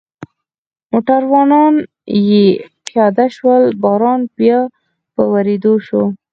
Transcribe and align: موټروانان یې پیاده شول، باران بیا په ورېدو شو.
موټروانان 0.91 1.75
یې 2.29 2.45
پیاده 2.85 3.25
شول، 3.35 3.63
باران 3.83 4.21
بیا 4.37 4.59
په 5.13 5.21
ورېدو 5.31 5.73
شو. 5.85 6.03